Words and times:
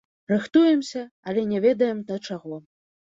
Рыхтуемся, 0.31 1.01
але 1.31 1.41
не 1.51 1.59
ведаем, 1.65 1.99
да 2.09 2.17
чаго. 2.29 2.57